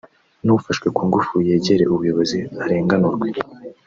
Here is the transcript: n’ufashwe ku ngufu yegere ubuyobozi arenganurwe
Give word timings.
n’ufashwe 0.45 0.87
ku 0.95 1.01
ngufu 1.07 1.35
yegere 1.47 1.83
ubuyobozi 1.93 2.39
arenganurwe 2.63 3.29